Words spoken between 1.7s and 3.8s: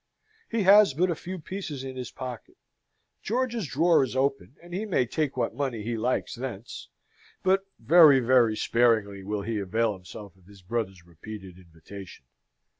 in his pocket; George's